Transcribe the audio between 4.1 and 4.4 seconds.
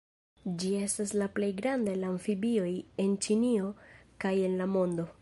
kaj